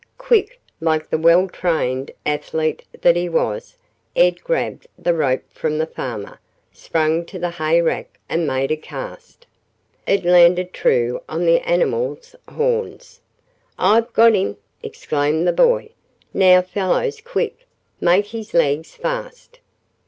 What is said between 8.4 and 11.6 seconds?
made a cast. It landed true on the